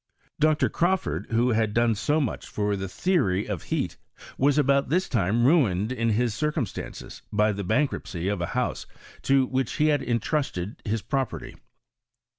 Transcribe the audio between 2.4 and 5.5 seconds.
for the theory of heat, was about this time